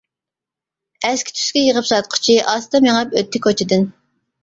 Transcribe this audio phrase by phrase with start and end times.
[1.09, 3.91] ئەسكى-تۈسكى يىغىپ ساتقۇچى، ئاستا مېڭىپ ئۆتتى كوچىدىن.